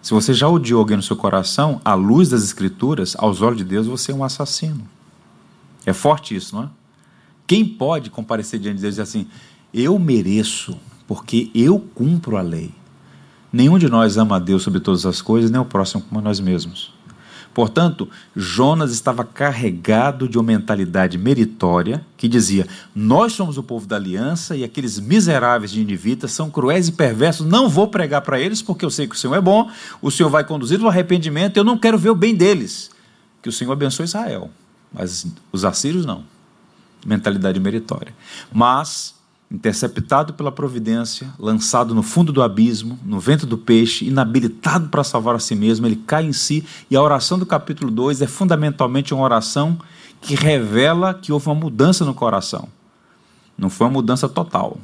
[0.00, 3.64] Se você já odiou alguém no seu coração, à luz das Escrituras, aos olhos de
[3.64, 4.88] Deus, você é um assassino.
[5.86, 6.68] É forte isso, não é?
[7.46, 9.26] Quem pode comparecer diante de Deus e dizer assim:
[9.72, 12.72] eu mereço, porque eu cumpro a lei?
[13.52, 16.40] Nenhum de nós ama a Deus sobre todas as coisas, nem o próximo como nós
[16.40, 16.92] mesmos.
[17.54, 23.94] Portanto, Jonas estava carregado de uma mentalidade meritória que dizia: Nós somos o povo da
[23.94, 27.46] aliança e aqueles miseráveis de Ninivitas são cruéis e perversos.
[27.46, 29.70] Não vou pregar para eles porque eu sei que o Senhor é bom,
[30.02, 31.56] o Senhor vai conduzir ao arrependimento.
[31.56, 32.90] Eu não quero ver o bem deles.
[33.40, 34.50] Que o Senhor abençoe Israel,
[34.94, 36.24] mas os assírios não.
[37.04, 38.14] Mentalidade meritória.
[38.52, 39.14] Mas
[39.50, 45.34] interceptado pela providência, lançado no fundo do abismo, no vento do peixe, inabilitado para salvar
[45.34, 49.14] a si mesmo, ele cai em si, e a oração do capítulo 2 é fundamentalmente
[49.14, 49.78] uma oração
[50.20, 52.68] que revela que houve uma mudança no coração.
[53.56, 54.78] Não foi uma mudança total.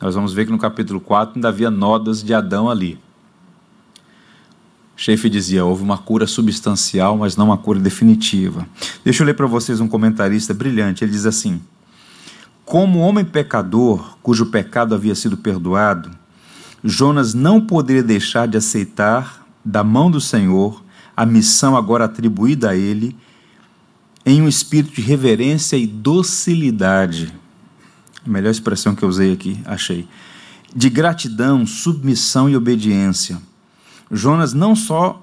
[0.00, 3.00] Nós vamos ver que no capítulo 4 ainda havia nodas de Adão ali.
[4.96, 8.66] Chefe dizia: houve uma cura substancial, mas não uma cura definitiva.
[9.04, 11.04] Deixa eu ler para vocês um comentarista brilhante.
[11.04, 11.60] Ele diz assim:
[12.64, 16.10] como homem pecador, cujo pecado havia sido perdoado,
[16.82, 20.82] Jonas não poderia deixar de aceitar da mão do Senhor
[21.16, 23.16] a missão agora atribuída a ele
[24.24, 27.32] em um espírito de reverência e docilidade.
[28.26, 30.08] A melhor expressão que eu usei aqui, achei.
[30.74, 33.40] De gratidão, submissão e obediência.
[34.10, 35.22] Jonas não só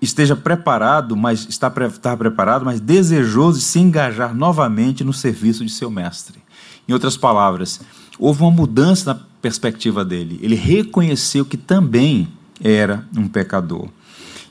[0.00, 5.72] esteja preparado, mas está, está preparado, mas desejoso de se engajar novamente no serviço de
[5.72, 6.42] seu mestre.
[6.88, 7.80] Em outras palavras,
[8.18, 10.38] houve uma mudança na perspectiva dele.
[10.42, 12.28] Ele reconheceu que também
[12.60, 13.88] era um pecador.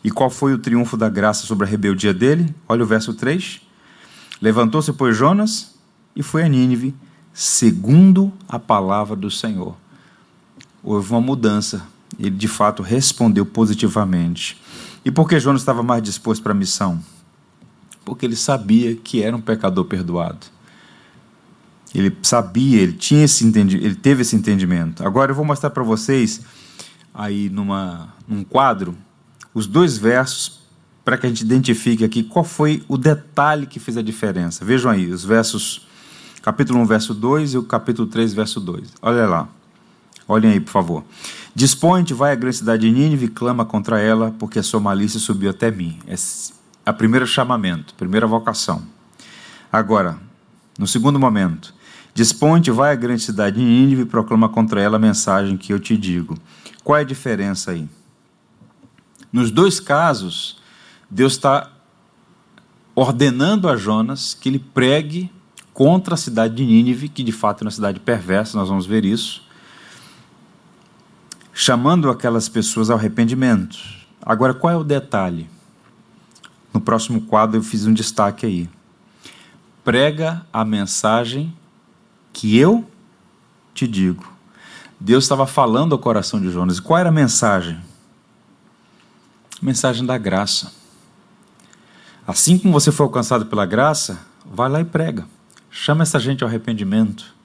[0.03, 2.53] E qual foi o triunfo da graça sobre a rebeldia dele?
[2.67, 3.61] Olha o verso 3.
[4.41, 5.75] Levantou-se, pois, Jonas
[6.15, 6.95] e foi a Nínive,
[7.33, 9.75] segundo a palavra do Senhor.
[10.83, 11.87] Houve uma mudança.
[12.19, 14.59] Ele, de fato, respondeu positivamente.
[15.05, 16.99] E por que Jonas estava mais disposto para a missão?
[18.03, 20.47] Porque ele sabia que era um pecador perdoado.
[21.93, 25.05] Ele sabia, ele tinha esse ele teve esse entendimento.
[25.05, 26.41] Agora eu vou mostrar para vocês
[27.13, 28.95] aí numa num quadro
[29.53, 30.59] os dois versos
[31.03, 34.65] para que a gente identifique aqui qual foi o detalhe que fez a diferença.
[34.65, 35.87] Vejam aí os versos
[36.41, 38.93] capítulo 1, verso 2 e o capítulo 3, verso 2.
[39.01, 39.49] Olha lá.
[40.27, 41.03] Olhem aí, por favor.
[41.55, 45.49] Dispõe-te, vai à grande cidade de Nínive clama contra ela, porque a sua malícia subiu
[45.49, 45.97] até mim.
[46.05, 46.15] É
[46.85, 48.83] a primeiro chamamento, primeira vocação.
[49.71, 50.17] Agora,
[50.77, 51.73] no segundo momento,
[52.13, 55.79] dispõe-te, vai à grande cidade de Nínive e proclama contra ela a mensagem que eu
[55.79, 56.37] te digo.
[56.83, 57.87] Qual é a diferença aí?
[59.31, 60.61] Nos dois casos,
[61.09, 61.71] Deus está
[62.93, 65.31] ordenando a Jonas que ele pregue
[65.73, 69.05] contra a cidade de Nínive, que de fato é uma cidade perversa, nós vamos ver
[69.05, 69.46] isso
[71.59, 73.79] chamando aquelas pessoas ao arrependimento.
[74.21, 75.49] Agora, qual é o detalhe?
[76.71, 78.69] No próximo quadro eu fiz um destaque aí.
[79.83, 81.51] Prega a mensagem
[82.31, 82.87] que eu
[83.73, 84.31] te digo.
[84.99, 86.77] Deus estava falando ao coração de Jonas.
[86.77, 87.81] E qual era a mensagem?
[89.59, 90.71] A mensagem da graça.
[92.27, 95.25] Assim como você foi alcançado pela graça, vai lá e prega.
[95.71, 97.35] Chama essa gente ao arrependimento.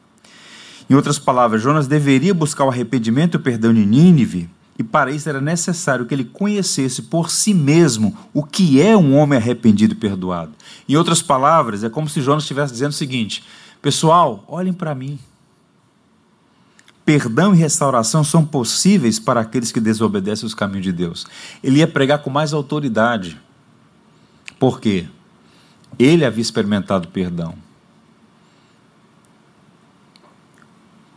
[0.93, 5.11] Em outras palavras, Jonas deveria buscar o arrependimento e o perdão de Nínive, e para
[5.11, 9.95] isso era necessário que ele conhecesse por si mesmo o que é um homem arrependido
[9.95, 10.53] e perdoado.
[10.87, 13.43] Em outras palavras, é como se Jonas estivesse dizendo o seguinte:
[13.81, 15.19] Pessoal, olhem para mim.
[17.07, 21.27] Perdão e restauração são possíveis para aqueles que desobedecem os caminhos de Deus.
[21.65, 23.41] Ele ia pregar com mais autoridade.
[24.59, 25.07] Por quê?
[25.99, 27.55] Ele havia experimentado perdão.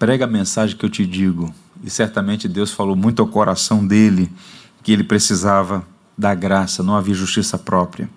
[0.06, 1.52] Prega a mensagem que eu te digo.
[1.84, 4.32] E certamente Deus falou muito ao coração dele
[4.84, 5.84] que ele precisava
[6.15, 8.08] da graça, não havia justiça própria.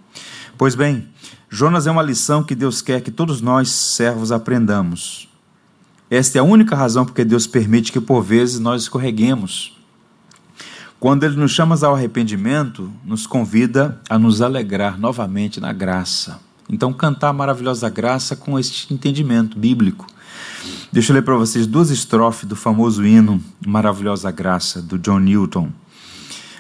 [0.59, 1.09] Pois bem,
[1.49, 5.31] Jonas é uma lição que Deus quer que todos nós, servos, aprendamos.
[6.11, 9.75] Esta é a única razão porque Deus permite que por vezes nós escorreguemos.
[11.01, 16.39] Quando Ele nos chama ao arrependimento, nos convida a nos alegrar novamente na graça.
[16.69, 20.07] Então, cantar a maravilhosa graça com este entendimento bíblico.
[20.91, 25.71] Deixa eu ler para vocês duas estrofes do famoso hino Maravilhosa Graça, do John Newton.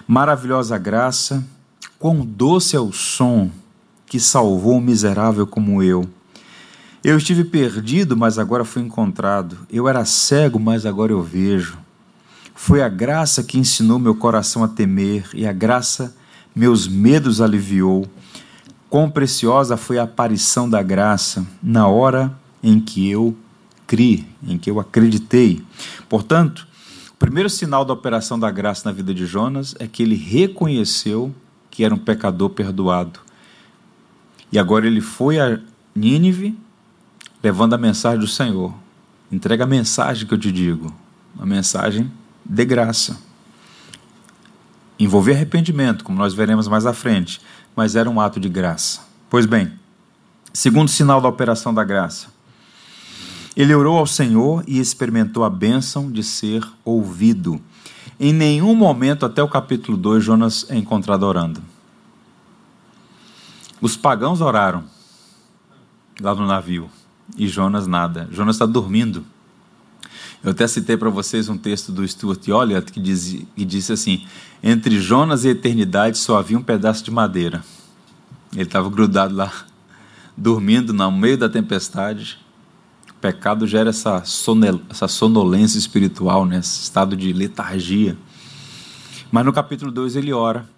[0.06, 1.44] Maravilhosa graça,
[1.98, 3.50] quão doce é o som
[4.06, 6.08] que salvou um miserável como eu.
[7.04, 9.58] Eu estive perdido, mas agora fui encontrado.
[9.70, 11.78] Eu era cego, mas agora eu vejo.
[12.54, 16.16] Foi a graça que ensinou meu coração a temer, e a graça
[16.54, 18.06] meus medos aliviou.
[18.90, 23.36] Quão preciosa foi a aparição da graça na hora em que eu
[23.88, 25.64] criei, em que eu acreditei.
[26.08, 26.68] Portanto,
[27.10, 31.34] o primeiro sinal da operação da graça na vida de Jonas é que ele reconheceu
[31.70, 33.18] que era um pecador perdoado.
[34.52, 35.58] E agora ele foi a
[35.96, 36.56] Nínive
[37.42, 38.72] levando a mensagem do Senhor.
[39.32, 40.94] Entrega a mensagem que eu te digo,
[41.34, 42.10] uma mensagem
[42.44, 43.18] de graça.
[44.98, 47.40] Envolver arrependimento, como nós veremos mais à frente,
[47.74, 49.00] mas era um ato de graça.
[49.30, 49.72] Pois bem,
[50.52, 52.28] segundo sinal da operação da graça,
[53.58, 57.60] ele orou ao Senhor e experimentou a bênção de ser ouvido.
[58.20, 61.60] Em nenhum momento, até o capítulo 2, Jonas é encontrado orando.
[63.80, 64.84] Os pagãos oraram
[66.20, 66.88] lá no navio
[67.36, 68.28] e Jonas nada.
[68.30, 69.24] Jonas está dormindo.
[70.44, 74.24] Eu até citei para vocês um texto do Stuart Olliott que, diz, que disse assim:
[74.62, 77.64] Entre Jonas e a eternidade só havia um pedaço de madeira.
[78.52, 79.52] Ele estava grudado lá,
[80.36, 82.38] dormindo no meio da tempestade.
[83.20, 86.58] Pecado gera essa, sonel, essa sonolência espiritual, né?
[86.58, 88.16] esse estado de letargia.
[89.30, 90.68] Mas no capítulo 2 ele ora.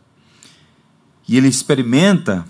[1.29, 2.44] E ele experimenta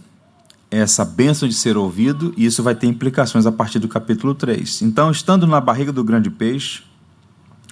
[0.71, 4.83] essa bênção de ser ouvido, e isso vai ter implicações a partir do capítulo 3.
[4.83, 6.85] Então, estando na barriga do grande peixe,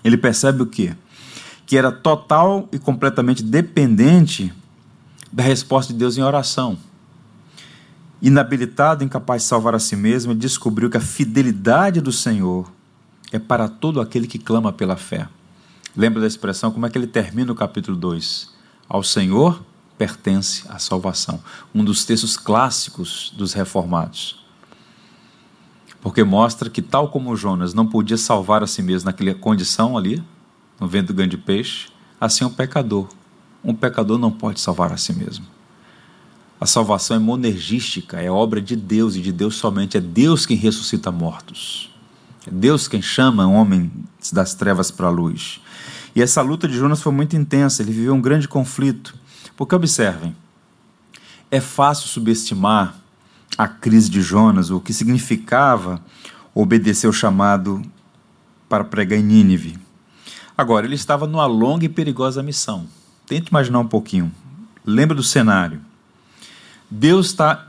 [0.03, 0.97] ele percebe o quê?
[1.65, 4.53] Que era total e completamente dependente
[5.33, 6.77] da resposta de Deus em oração.
[8.21, 12.71] Inabilitado, incapaz de salvar a si mesmo, ele descobriu que a fidelidade do Senhor
[13.31, 15.29] é para todo aquele que clama pela fé.
[15.97, 16.71] Lembra da expressão?
[16.71, 18.53] Como é que ele termina o capítulo 2?
[18.89, 19.63] Ao Senhor
[19.97, 21.43] pertence a salvação.
[21.75, 24.39] Um dos textos clássicos dos reformados
[26.01, 30.23] porque mostra que, tal como Jonas não podia salvar a si mesmo naquela condição ali,
[30.81, 31.89] no vento do grande peixe,
[32.21, 33.09] assim é um pecador.
[33.65, 35.45] Um pecador não pode salvar a si mesmo.
[36.61, 39.97] A salvação é monergística, é obra de Deus e de Deus somente.
[39.97, 41.91] É Deus quem ressuscita mortos.
[42.47, 43.91] É Deus quem chama homens
[44.33, 45.61] das trevas para a luz.
[46.17, 49.15] E essa luta de Jonas foi muito intensa, ele viveu um grande conflito.
[49.57, 50.35] Porque observem,
[51.51, 52.95] é fácil subestimar
[53.57, 56.03] a crise de Jonas, o que significava
[56.55, 57.83] obedecer o chamado
[58.69, 59.79] para pregar em Nínive.
[60.57, 62.87] Agora, ele estava numa longa e perigosa missão.
[63.27, 64.33] Tente imaginar um pouquinho.
[64.85, 65.81] Lembra do cenário.
[66.91, 67.69] Deus está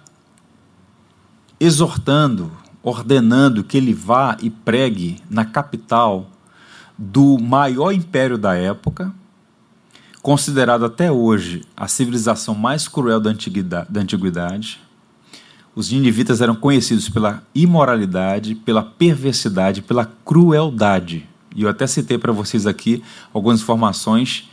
[1.59, 6.29] exortando, ordenando que ele vá e pregue na capital
[6.97, 9.13] do maior império da época,
[10.21, 14.81] considerado até hoje a civilização mais cruel da antiguidade,
[15.75, 21.27] os ninivitas eram conhecidos pela imoralidade, pela perversidade, pela crueldade.
[21.55, 24.49] E eu até citei para vocês aqui algumas informações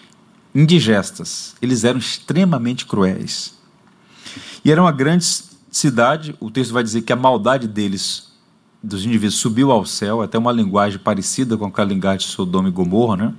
[0.55, 1.55] indigestas.
[1.61, 3.56] Eles eram extremamente cruéis.
[4.67, 5.25] E era uma grande
[5.71, 8.33] cidade, o texto vai dizer que a maldade deles,
[8.83, 12.73] dos indivíduos, subiu ao céu, até uma linguagem parecida com aquela linguagem de Sodoma e
[12.73, 13.35] Gomorra, né?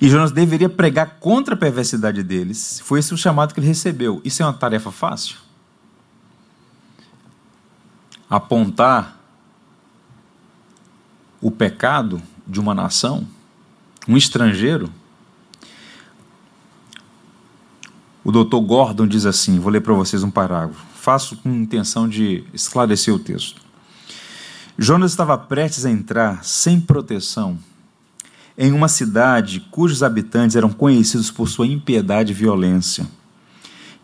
[0.00, 2.80] E Jonas deveria pregar contra a perversidade deles.
[2.84, 4.20] Foi esse o chamado que ele recebeu.
[4.24, 5.36] Isso é uma tarefa fácil?
[8.28, 9.16] apontar
[11.40, 13.24] o pecado de uma nação,
[14.08, 14.90] um estrangeiro.
[18.24, 20.82] O doutor Gordon diz assim: vou ler para vocês um parágrafo.
[20.94, 23.60] Faço com intenção de esclarecer o texto.
[24.78, 27.58] Jonas estava prestes a entrar sem proteção
[28.56, 33.06] em uma cidade cujos habitantes eram conhecidos por sua impiedade e violência.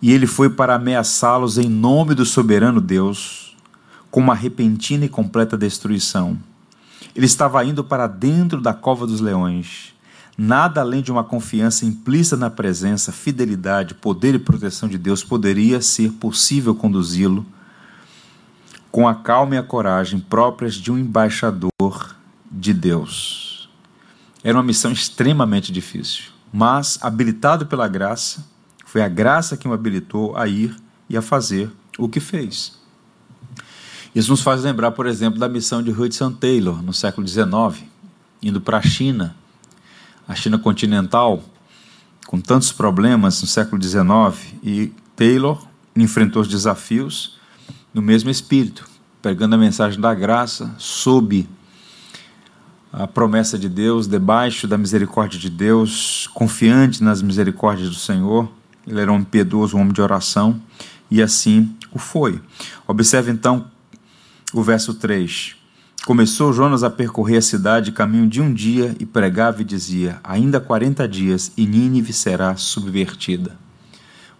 [0.03, 3.57] E ele foi para ameaçá-los em nome do soberano Deus,
[4.11, 6.37] com uma repentina e completa destruição.
[7.15, 9.95] Ele estava indo para dentro da cova dos leões.
[10.43, 15.83] Nada além de uma confiança implícita na presença, fidelidade, poder e proteção de Deus poderia
[15.83, 17.45] ser possível conduzi-lo
[18.91, 22.17] com a calma e a coragem próprias de um embaixador
[22.51, 23.69] de Deus.
[24.43, 28.49] Era uma missão extremamente difícil, mas habilitado pela graça,
[28.87, 30.75] foi a graça que o habilitou a ir
[31.07, 32.79] e a fazer o que fez.
[34.15, 37.85] Isso nos faz lembrar, por exemplo, da missão de Hudson Taylor no século XIX,
[38.43, 39.37] indo para a China,
[40.31, 41.43] a China continental,
[42.29, 45.67] com tantos problemas no século XIX, e Taylor
[45.97, 47.37] enfrentou os desafios
[47.93, 48.89] no mesmo espírito,
[49.21, 51.49] pregando a mensagem da graça sob
[52.93, 58.49] a promessa de Deus, debaixo da misericórdia de Deus, confiante nas misericórdias do Senhor.
[58.87, 60.63] Ele era um piedoso, um homem de oração,
[61.11, 62.41] e assim o foi.
[62.87, 63.69] Observe então
[64.55, 65.57] o verso 3.
[66.07, 70.59] Começou Jonas a percorrer a cidade caminho de um dia e pregava e dizia: Ainda
[70.59, 73.59] quarenta dias e Nínive será subvertida.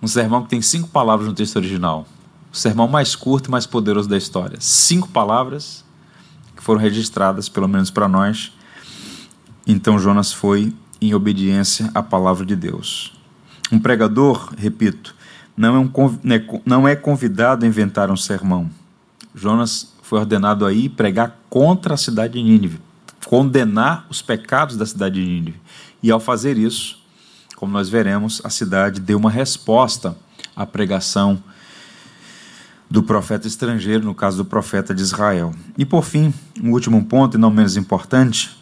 [0.03, 2.07] Um sermão que tem cinco palavras no texto original.
[2.51, 4.57] O sermão mais curto e mais poderoso da história.
[4.59, 5.85] Cinco palavras
[6.57, 8.53] que foram registradas, pelo menos para nós.
[9.67, 13.13] Então Jonas foi em obediência à palavra de Deus.
[13.71, 15.15] Um pregador, repito,
[15.55, 18.71] não é, um, né, não é convidado a inventar um sermão.
[19.35, 22.81] Jonas foi ordenado a ir pregar contra a cidade de Nínive,
[23.27, 25.61] condenar os pecados da cidade de Nínive.
[26.03, 26.99] E ao fazer isso,
[27.55, 30.19] como nós veremos, a cidade deu uma resposta
[30.57, 31.41] à pregação
[32.91, 35.55] do profeta estrangeiro, no caso do profeta de Israel.
[35.79, 38.59] E por fim, um último ponto, e não menos importante,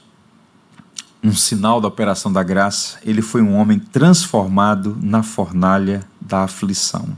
[1.24, 7.16] um sinal da operação da graça, ele foi um homem transformado na fornalha da aflição.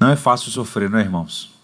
[0.00, 1.57] Não é fácil sofrer, não é, irmãos?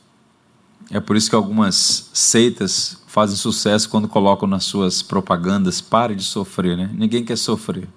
[0.91, 6.25] É por isso que algumas seitas fazem sucesso quando colocam nas suas propagandas pare de
[6.25, 6.91] sofrer, né?
[6.93, 7.89] Ninguém quer sofrer.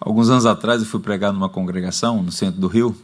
[0.00, 2.96] Alguns anos atrás eu fui pregar numa congregação no centro do Rio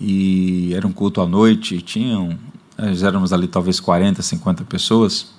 [0.00, 2.38] e era um culto à noite, tinham,
[2.76, 5.34] nós éramos ali talvez 40, 50 pessoas,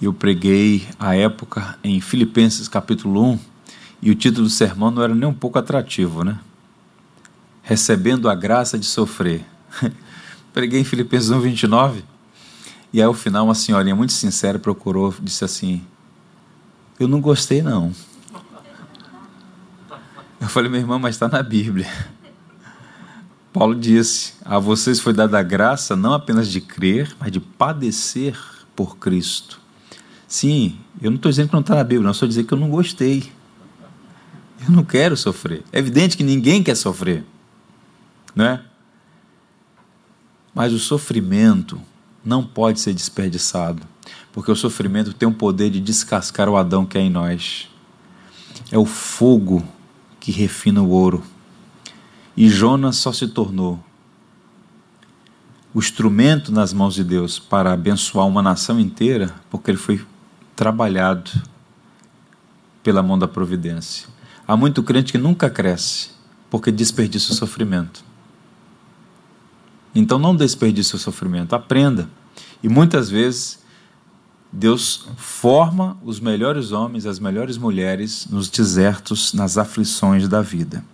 [0.00, 3.38] e eu preguei à época em Filipenses capítulo 1,
[4.02, 6.38] e o título do sermão não era nem um pouco atrativo, né?
[7.62, 9.44] Recebendo a graça de sofrer.
[10.52, 12.04] preguei em Filipenses 1, 29,
[12.92, 15.84] e aí ao final uma senhorinha muito sincera procurou, disse assim,
[16.98, 17.92] eu não gostei não.
[20.40, 21.86] Eu falei, minha irmã, mas está na Bíblia.
[23.52, 28.38] Paulo disse: A vocês foi dada a graça não apenas de crer, mas de padecer
[28.76, 29.60] por Cristo.
[30.26, 32.58] Sim, eu não estou dizendo que não está na Bíblia, não estou dizendo que eu
[32.58, 33.30] não gostei.
[34.66, 35.62] Eu não quero sofrer.
[35.72, 37.24] É evidente que ninguém quer sofrer,
[38.34, 38.62] não é?
[40.54, 41.80] Mas o sofrimento
[42.24, 43.82] não pode ser desperdiçado,
[44.32, 47.68] porque o sofrimento tem o poder de descascar o Adão que é em nós.
[48.70, 49.62] É o fogo
[50.18, 51.22] que refina o ouro.
[52.36, 53.82] E Jonas só se tornou
[55.72, 60.04] o instrumento nas mãos de Deus para abençoar uma nação inteira, porque ele foi
[60.56, 61.30] trabalhado
[62.82, 64.08] pela mão da providência.
[64.46, 66.10] Há muito crente que nunca cresce
[66.50, 68.04] porque desperdiça o sofrimento.
[69.94, 72.08] Então não desperdice o sofrimento, aprenda.
[72.62, 73.60] E muitas vezes
[74.52, 80.84] Deus forma os melhores homens, as melhores mulheres nos desertos, nas aflições da vida.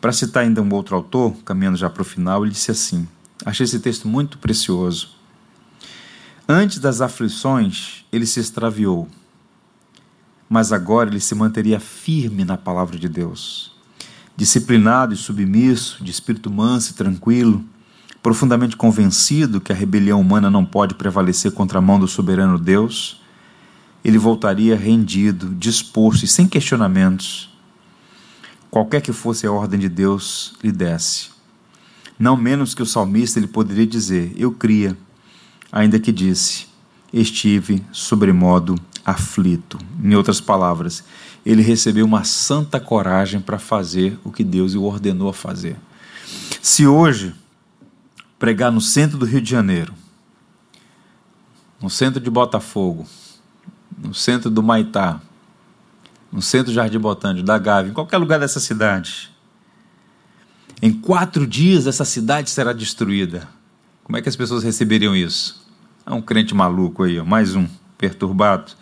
[0.00, 3.08] Para citar ainda um outro autor, caminhando já para o final, ele disse assim:
[3.44, 5.10] Achei esse texto muito precioso.
[6.48, 9.08] Antes das aflições, ele se extraviou,
[10.48, 13.72] mas agora ele se manteria firme na palavra de Deus.
[14.36, 17.64] Disciplinado e submisso, de espírito manso e tranquilo,
[18.24, 23.20] profundamente convencido que a rebelião humana não pode prevalecer contra a mão do soberano Deus,
[24.02, 27.50] ele voltaria rendido, disposto e sem questionamentos
[28.70, 31.28] qualquer que fosse a ordem de Deus, lhe desse.
[32.18, 34.96] Não menos que o salmista, ele poderia dizer: Eu cria,
[35.70, 36.66] ainda que disse:
[37.12, 39.78] Estive sobremodo aflito.
[40.02, 41.04] Em outras palavras,
[41.44, 45.76] ele recebeu uma santa coragem para fazer o que Deus o ordenou a fazer.
[46.62, 47.34] Se hoje
[48.38, 49.94] pregar no centro do Rio de Janeiro,
[51.80, 53.06] no centro de Botafogo,
[53.96, 55.20] no centro do Maitá,
[56.32, 59.30] no centro do Jardim Botânico, da Gávea, em qualquer lugar dessa cidade,
[60.82, 63.48] em quatro dias essa cidade será destruída.
[64.02, 65.64] Como é que as pessoas receberiam isso?
[66.04, 67.66] É um crente maluco aí, mais um,
[67.96, 68.72] perturbado.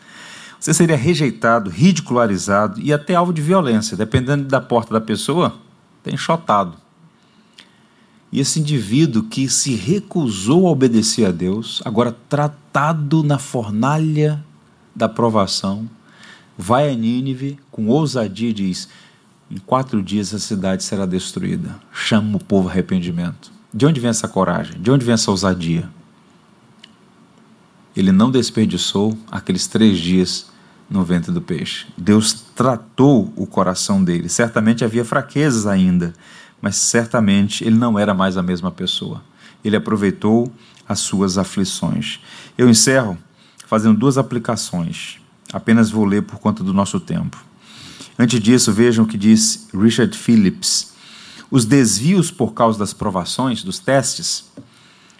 [0.58, 3.96] Você seria rejeitado, ridicularizado e até alvo de violência.
[3.96, 5.56] Dependendo da porta da pessoa,
[6.02, 6.76] tem enxotado.
[8.32, 14.42] E esse indivíduo que se recusou a obedecer a Deus, agora tratado na fornalha
[14.96, 15.88] da provação,
[16.56, 18.88] vai a Nínive com ousadia e diz:
[19.50, 21.78] em quatro dias a cidade será destruída.
[21.92, 23.52] Chama o povo a arrependimento.
[23.72, 24.80] De onde vem essa coragem?
[24.80, 25.88] De onde vem essa ousadia?
[27.94, 30.50] Ele não desperdiçou aqueles três dias
[30.88, 31.86] no ventre do peixe.
[31.98, 34.28] Deus tratou o coração dele.
[34.30, 36.14] Certamente havia fraquezas ainda,
[36.62, 39.20] mas certamente ele não era mais a mesma pessoa.
[39.64, 40.50] Ele aproveitou
[40.88, 42.20] as suas aflições.
[42.56, 43.18] Eu encerro
[43.66, 45.18] fazendo duas aplicações.
[45.52, 47.36] Apenas vou ler por conta do nosso tempo.
[48.16, 50.92] Antes disso, vejam o que diz Richard Phillips.
[51.50, 54.44] Os desvios por causa das provações, dos testes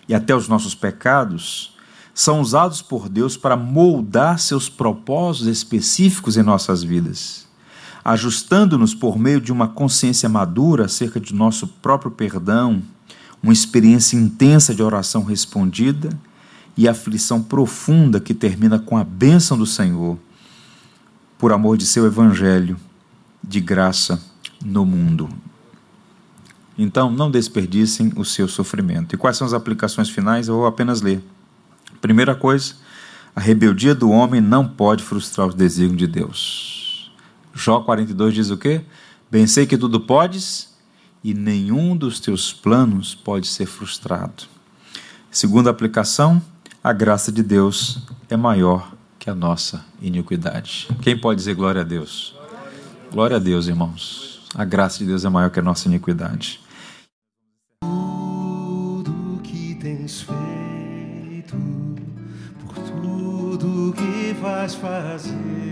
[0.09, 1.77] e até os nossos pecados
[2.15, 7.42] são usados por Deus para moldar seus propósitos específicos em nossas vidas
[8.05, 12.83] ajustando-nos por meio de uma consciência madura acerca de nosso próprio perdão,
[13.43, 16.11] uma experiência intensa de oração respondida
[16.77, 20.19] e aflição profunda que termina com a bênção do Senhor,
[21.39, 22.77] por amor de seu evangelho
[23.43, 24.23] de graça
[24.65, 25.29] no mundo.
[26.79, 29.15] Então, não desperdicem o seu sofrimento.
[29.15, 30.49] E quais são as aplicações finais?
[30.49, 31.23] Eu vou apenas ler.
[32.01, 32.75] Primeira coisa,
[33.37, 36.82] a rebeldia do homem não pode frustrar os desígnios de Deus.
[37.55, 38.83] Jó 42 diz o quê?
[39.31, 40.75] Bem sei que tudo podes
[41.23, 44.45] e nenhum dos teus planos pode ser frustrado.
[45.31, 46.43] Segunda aplicação,
[46.83, 50.89] a graça de Deus é maior que a nossa iniquidade.
[51.01, 52.35] Quem pode dizer glória a Deus?
[53.11, 54.43] Glória a Deus, irmãos.
[54.55, 56.61] A graça de Deus é maior que a nossa iniquidade.
[57.81, 61.57] Tudo que tens feito,
[62.67, 65.72] por tudo que vais fazer